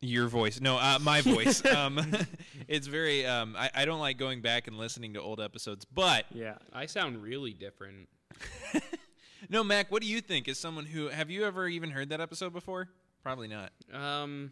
[0.01, 0.59] your voice.
[0.59, 1.63] No, uh, my voice.
[1.75, 1.99] um,
[2.67, 3.25] it's very.
[3.25, 6.87] Um, I, I don't like going back and listening to old episodes, but Yeah, I
[6.87, 8.09] sound really different.
[9.49, 9.91] no, Mak.
[9.91, 10.47] What do you think?
[10.47, 12.89] As someone who have you ever even heard that episode before?
[13.23, 13.71] Probably not.
[13.93, 14.51] Um,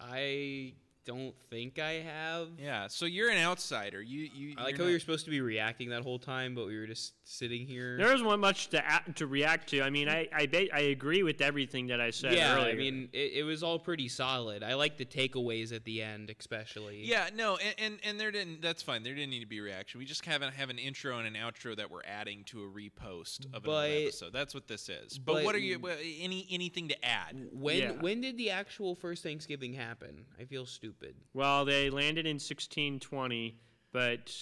[0.00, 2.48] I don't think I have.
[2.58, 2.86] Yeah.
[2.88, 4.00] So you're an outsider.
[4.00, 4.54] You you.
[4.56, 6.78] I like how you're we were supposed to be reacting that whole time, but we
[6.78, 7.96] were just sitting here.
[7.96, 9.82] There isn't much to a- to react to.
[9.82, 12.72] I mean, I I, ba- I agree with everything that I said yeah, earlier.
[12.72, 14.62] I mean, it, it was all pretty solid.
[14.62, 17.02] I like the takeaways at the end, especially.
[17.04, 18.62] Yeah, no, and, and and there didn't.
[18.62, 19.02] That's fine.
[19.02, 19.98] There didn't need to be reaction.
[19.98, 22.68] We just have an, have an intro and an outro that we're adding to a
[22.68, 24.32] repost of But- an episode.
[24.32, 25.18] That's what this is.
[25.18, 25.80] But, but- what are you?
[26.20, 27.48] Any anything to add?
[27.52, 27.90] When Yeah.
[27.92, 30.24] when did the actual first Thanksgiving happen?
[30.40, 30.93] I feel stupid.
[31.32, 33.56] Well, they landed in 1620,
[33.92, 34.34] but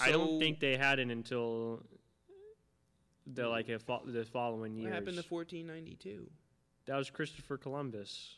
[0.00, 1.82] I don't think they had it until
[3.26, 4.92] the like a fo- the following What years.
[4.94, 6.30] happened to 1492?
[6.86, 8.36] that was Christopher Columbus.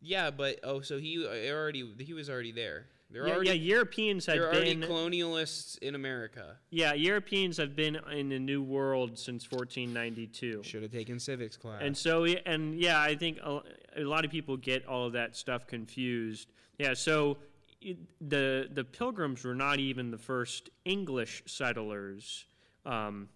[0.00, 2.86] Yeah, but oh, so he uh, already he was already there.
[3.10, 6.56] They're Yeah, already yeah, Europeans already been colonialists in America.
[6.70, 10.62] yeah Europeans have been in the New World since 1492.
[10.64, 11.80] Should have taken civics class.
[11.82, 13.60] And so, and yeah, I think a,
[13.96, 16.52] a lot of people get all of that stuff confused.
[16.78, 17.38] Yeah, so
[17.80, 22.46] it, the the Pilgrims were not even the first English settlers.
[22.84, 23.28] Um,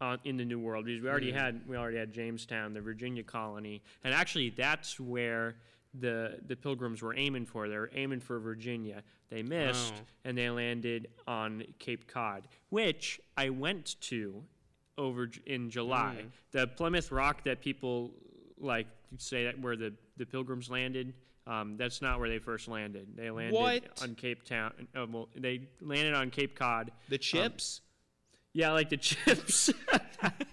[0.00, 3.22] uh, in the New World because we already had we already had Jamestown, the Virginia
[3.22, 5.56] colony, and actually that's where
[5.94, 7.68] the the Pilgrims were aiming for.
[7.68, 9.02] They were aiming for Virginia.
[9.30, 10.02] They missed, Oh.
[10.24, 14.42] and they landed on Cape Cod, which I went to
[14.98, 16.24] over in July.
[16.52, 18.12] The Plymouth Rock that people
[18.58, 18.86] like
[19.18, 21.14] say that where the the Pilgrims landed.
[21.46, 23.08] Um, that's not where they first landed.
[23.16, 24.02] They landed What?
[24.02, 24.72] on Cape Town.
[24.94, 26.92] Uh, well, they landed on Cape Cod.
[27.08, 27.80] The chips.
[28.52, 29.70] Yeah, like the chips.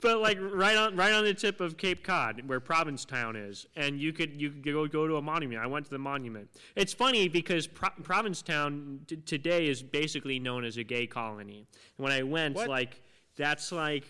[0.00, 3.98] but like right on right on the tip of Cape Cod, where Provincetown is, and
[4.00, 5.60] you could you could go go to a monument.
[5.60, 6.48] I went to the monument.
[6.76, 11.66] It's funny because Pro- Provincetown t- today is basically known as a gay colony.
[11.96, 12.68] And when I went, What?
[12.68, 13.00] like
[13.36, 14.04] that's like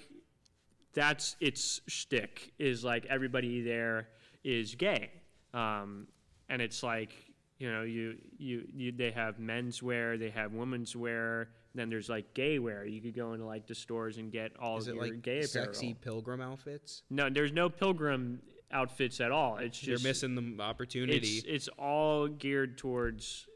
[0.95, 4.09] that's its shtick is like everybody there
[4.45, 5.11] is gay,
[5.55, 6.07] um,
[6.49, 7.15] and it's like
[7.59, 11.51] you know you, you you they have men's wear, they have women's wear.
[11.75, 12.85] Then there's like gay wear.
[12.85, 15.23] You could go into like the stores and get all Is of it your like
[15.23, 16.17] gay sexy apparel.
[16.23, 17.03] pilgrim outfits?
[17.11, 19.57] No, there's no pilgrim outfits at all.
[19.57, 21.19] It's You're missing the opportunity.
[21.39, 23.47] it's it's all geared towards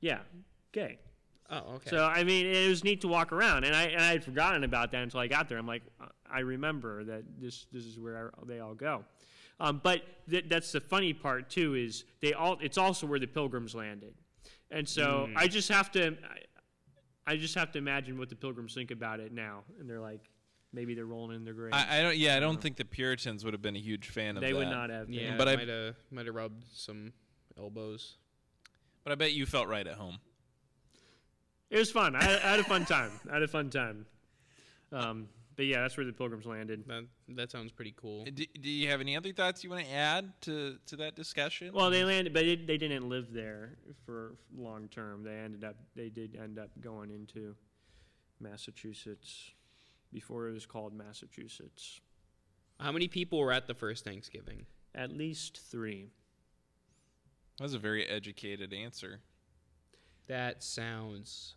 [0.00, 0.20] yeah,
[0.72, 0.98] gay.
[1.50, 1.90] oh, okay.
[1.90, 4.64] So I mean, it was neat to walk around, and I and I had forgotten
[4.64, 5.58] about that until I got there.
[5.58, 5.82] I'm like,
[6.30, 9.04] I remember that this this is where they all go.
[9.58, 13.26] Um, but th- that's the funny part too is they all it's also where the
[13.26, 14.14] pilgrims landed,
[14.70, 16.16] and so I just have to
[17.26, 20.00] I, I just have to imagine what the pilgrims think about it now, and they're
[20.00, 20.20] like,
[20.72, 21.72] maybe they're rolling in their grave.
[21.74, 22.16] I, I don't.
[22.16, 24.58] Yeah, I don't think the Puritans would have been a huge fan of they that.
[24.58, 25.10] would not have.
[25.10, 27.12] yeah, but but I- might have might have rubbed some
[27.58, 28.16] elbows.
[29.04, 30.18] But I bet you felt right at home.
[31.70, 32.14] It was fun.
[32.16, 33.10] I, I had a fun time.
[33.30, 34.06] I had a fun time.
[34.92, 36.84] Um, but yeah, that's where the pilgrims landed.
[36.86, 38.24] That that sounds pretty cool.
[38.24, 41.72] Do, do you have any other thoughts you want to add to, to that discussion?
[41.72, 45.22] Well, they landed, but it, they didn't live there for long term.
[45.24, 47.54] They ended up, they did end up going into
[48.38, 49.52] Massachusetts
[50.12, 52.00] before it was called Massachusetts.
[52.78, 54.66] How many people were at the first Thanksgiving?
[54.94, 56.10] At least three.
[57.58, 59.20] that was a very educated answer.
[60.26, 61.54] That sounds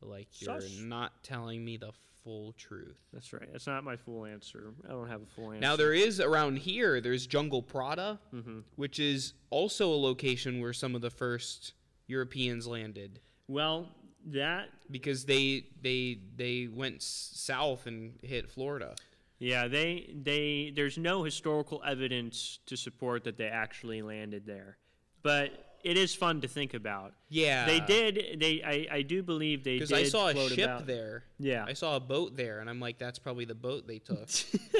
[0.00, 0.78] like you're Sus.
[0.80, 1.90] not telling me the
[2.24, 2.98] full truth.
[3.12, 3.48] That's right.
[3.52, 4.72] That's not my full answer.
[4.86, 5.60] I don't have a full answer.
[5.60, 7.00] Now there is around here.
[7.00, 8.64] There's Jungle Prada, Mhm.
[8.76, 11.74] which is also a location where some of the first
[12.06, 13.94] Europeans landed Well,
[14.26, 18.94] that because they they they went south and hit Florida.
[19.38, 24.76] Yeah, they they there's no historical evidence to support that they actually landed there,
[25.22, 27.14] but it is fun to think about.
[27.30, 28.38] Yeah, They did.
[28.38, 31.24] They I, I do believe they because I saw a ship about- there.
[31.38, 34.28] Yeah, I saw a boat there, and I'm like, that's probably the boat they took.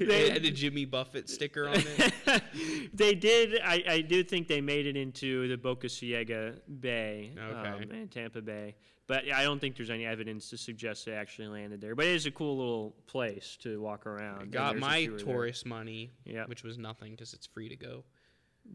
[0.00, 2.42] they, had a Jimmy Buffett sticker on it.
[2.94, 3.60] they did.
[3.62, 7.68] I, I do think they made it into the Boca Ciega Bay Okay.
[7.68, 8.74] um, and Tampa Bay,
[9.06, 11.94] but I don't think there's any evidence to suggest they actually landed there.
[11.94, 14.42] But it is a cool little place to walk around.
[14.42, 15.26] and Got my tour there.
[15.26, 16.46] tourist money, Yeah.
[16.46, 18.04] which was nothing because it's free to go.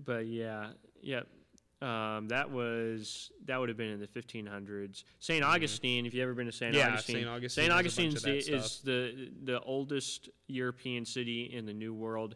[0.05, 0.67] But yeah,
[1.01, 1.21] yeah.
[1.81, 5.03] Um, that was that would have been in the 1500s.
[5.19, 6.79] Saint Augustine, if you have ever been to Saint Mm-hmm.
[6.79, 7.27] Yeah, Augustine, St.
[7.27, 11.51] Augustine Saint has a bunch Augustine's of the, that is the the oldest European city
[11.53, 12.35] in the New World.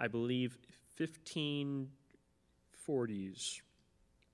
[0.00, 0.58] I believe
[0.98, 3.60] 1540s.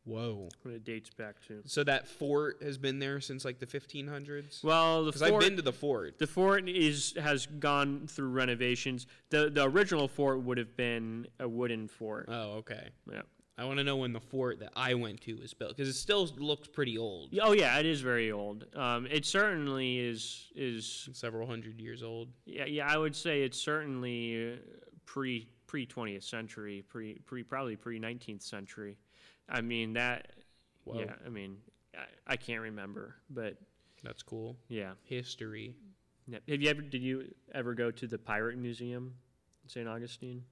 [0.05, 0.49] Whoa!
[0.63, 1.63] When it dates back to.
[1.65, 4.63] So that fort has been there since like the 1500s.
[4.63, 6.19] Well, the Because I've fort, been to the fort.
[6.19, 9.07] the fort is has gone through renovations.
[9.31, 12.27] the The original fort would have been a wooden fort.
[12.29, 12.89] Oh, okay.
[13.11, 13.23] yeah.
[13.57, 15.95] I want to know when the fort that I went to was built because it
[15.95, 17.31] still looks pretty old.
[17.41, 18.67] Oh yeah, it is very old.
[18.75, 22.29] Um, it certainly is is Several hundred years old.
[22.47, 24.57] Yeah, yeah, I would say it's certainly uh,
[25.07, 28.99] pre pre twentieth century, pre pre probably pre nineteenth century.
[29.49, 30.33] I mean that.
[30.85, 31.01] Whoa.
[31.01, 31.59] Yeah, I mean
[31.97, 33.57] I, I can't remember, but
[34.03, 34.57] That's cool.
[34.69, 34.93] yeah.
[35.05, 35.77] History.
[36.27, 36.39] yeah.
[36.49, 39.15] Have you ever did you ever go to the Pirate Museum,
[39.63, 39.89] in St.
[39.89, 40.45] Augustine?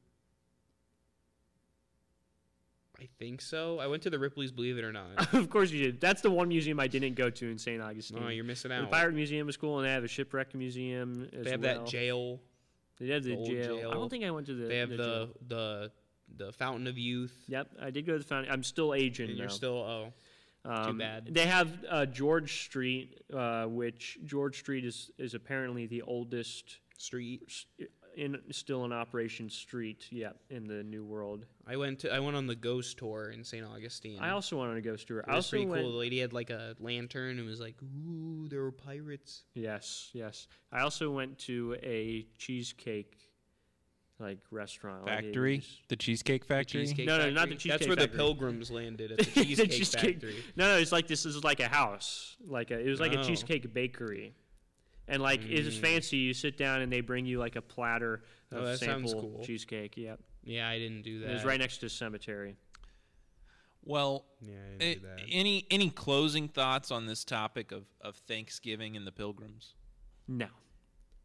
[3.00, 3.80] I think so.
[3.80, 5.34] I went to the Ripley's Believe It or Not.
[5.34, 6.00] of course you did.
[6.00, 7.82] That's the one museum I didn't go to in St.
[7.82, 8.22] Augustine.
[8.22, 8.82] oh, you're missing out.
[8.82, 8.86] the.
[8.86, 11.80] Pirate Museum is cool, and they have a shipwreck museum as they have well.
[11.80, 12.40] that jail.
[13.00, 13.90] They have the, the old jail.
[13.90, 14.66] I don't think I went to the.
[14.66, 15.28] They have the the jail.
[15.48, 15.90] the
[16.36, 17.36] the Fountain of Youth.
[17.48, 18.52] Yep, I did go to the fountain.
[18.52, 20.12] I'm still aging And you're still oh
[20.64, 21.28] Um, bad.
[21.32, 27.42] They have uh, George Street, uh, which George Street is is apparently the oldest street.
[28.14, 30.06] in still in operation street.
[30.10, 31.46] Yeah, in the New World.
[31.66, 33.64] I went to I went on the ghost tour in St.
[33.66, 34.18] Augustine.
[34.20, 35.20] I also went on a ghost tour.
[35.20, 35.82] it I was also pretty went.
[35.82, 35.92] cool.
[35.92, 40.46] The lady had like a lantern and was like, "Ooh, there were pirates." Yes, yes.
[40.70, 43.16] I also went to a cheesecake
[44.22, 46.82] like restaurant Factory, was- the Cheesecake Factory.
[46.82, 47.48] Cheesecake No, no, not Factory.
[47.48, 50.44] the That's Cheesecake where the pilgrims landed at the The Cheesecake, cheesecake- Factory.
[50.56, 52.36] No, no, it's like this is like a house.
[52.46, 53.20] Like a, it was like Oh.
[53.20, 54.34] a cheesecake bakery.
[55.08, 55.80] And like it's mm.
[55.80, 56.16] fancy.
[56.18, 59.30] You sit down and they bring you like a platter Oh, of that sounds sample
[59.32, 59.44] cool.
[59.44, 59.96] cheesecake.
[59.96, 60.20] Yep.
[60.44, 61.30] Yeah, I didn't do that.
[61.30, 62.56] It was right next to the cemetery.
[63.84, 65.20] Well, Yeah, I didn't do that.
[65.30, 69.74] any any closing thoughts on this topic of, of Thanksgiving and the Pilgrims?
[70.28, 70.46] No.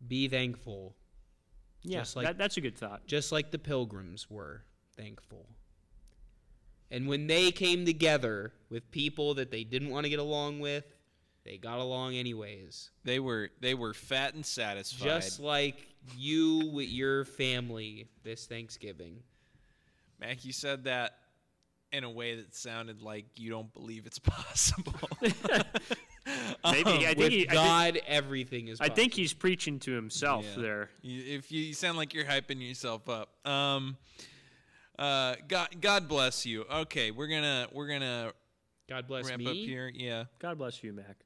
[0.07, 0.95] Be thankful,
[1.87, 3.05] Yeah, Just like- that, that's a good thought.
[3.07, 4.63] just like the pilgrims were
[4.95, 5.45] thankful.
[6.89, 10.85] And when they came together with people that they didn't want to get along with,
[11.43, 12.91] they got along anyways.
[13.03, 15.03] They were they were fat and satisfied.
[15.05, 19.19] Just like you with your family this Thanksgiving.
[20.19, 21.15] Mak, you said that
[21.91, 24.93] in a way that sounded like you don't believe it's possible.
[26.71, 29.91] Maybe I think with he, I think, God, everything is I think he's preaching to
[29.91, 30.61] himself Yeah.
[30.61, 30.89] there.
[31.03, 33.29] If you, you sound like you're hyping yourself up.
[33.47, 33.97] Um,
[34.99, 36.63] uh, God, God bless you.
[36.71, 38.31] Okay, we're gonna we're gonna
[38.89, 39.45] God bless wrap me.
[39.47, 39.91] up here.
[39.93, 40.25] Yeah.
[40.39, 41.17] God bless you, Mak.